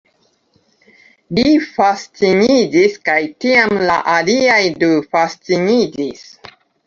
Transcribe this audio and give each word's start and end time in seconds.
Li 1.39 1.43
fasciniĝis 1.73 2.95
kaj 3.11 3.19
tiam 3.45 3.77
la 3.91 3.99
aliaj 4.15 4.59
du 4.85 4.89
fasciniĝis 5.17 6.25